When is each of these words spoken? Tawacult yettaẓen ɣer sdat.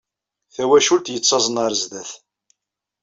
Tawacult 0.55 1.11
yettaẓen 1.13 1.55
ɣer 1.63 1.73
sdat. 1.81 2.11